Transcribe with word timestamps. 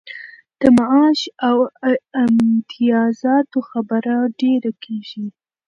د 0.59 0.61
معاش 0.77 1.19
او 1.47 1.57
امتیازاتو 2.23 3.59
خبره 3.69 4.15
ډېره 4.41 4.71
کیږي. 4.83 5.25